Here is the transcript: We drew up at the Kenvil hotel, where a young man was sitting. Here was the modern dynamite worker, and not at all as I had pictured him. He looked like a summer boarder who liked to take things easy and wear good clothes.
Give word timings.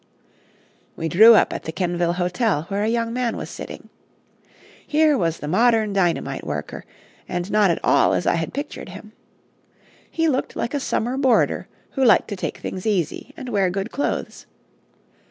We 0.95 1.07
drew 1.07 1.35
up 1.35 1.53
at 1.53 1.65
the 1.65 1.71
Kenvil 1.71 2.13
hotel, 2.13 2.63
where 2.69 2.81
a 2.83 2.87
young 2.89 3.13
man 3.13 3.37
was 3.37 3.51
sitting. 3.51 3.89
Here 4.87 5.15
was 5.15 5.37
the 5.37 5.47
modern 5.47 5.93
dynamite 5.93 6.43
worker, 6.43 6.85
and 7.29 7.51
not 7.51 7.69
at 7.69 7.77
all 7.83 8.13
as 8.15 8.25
I 8.25 8.33
had 8.33 8.51
pictured 8.51 8.89
him. 8.89 9.11
He 10.09 10.27
looked 10.27 10.55
like 10.55 10.73
a 10.73 10.79
summer 10.79 11.17
boarder 11.17 11.67
who 11.91 12.03
liked 12.03 12.29
to 12.29 12.35
take 12.35 12.57
things 12.57 12.87
easy 12.87 13.31
and 13.37 13.49
wear 13.49 13.69
good 13.69 13.91
clothes. 13.91 14.47